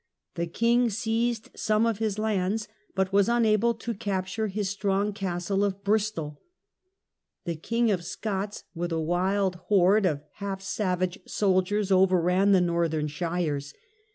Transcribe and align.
The 0.33 0.47
king 0.47 0.89
seized 0.89 1.51
some 1.55 1.85
of 1.85 1.99
his 1.99 2.17
lands, 2.17 2.67
but 2.95 3.13
was 3.13 3.29
unable 3.29 3.75
to 3.75 3.93
capture 3.93 4.47
his 4.47 4.67
strong 4.67 5.13
castle 5.13 5.63
of 5.63 5.83
/Bristol. 5.83 6.37
The 7.45 7.53
King 7.53 7.91
of 7.91 8.03
Scots, 8.03 8.63
with 8.73 8.91
a 8.91 8.99
wild 8.99 9.57
horde 9.67 10.07
of 10.07 10.23
half 10.37 10.59
savage 10.63 11.19
soldiers, 11.27 11.91
overran 11.91 12.51
the 12.51 12.61
northern 12.61 13.09
shires. 13.09 13.75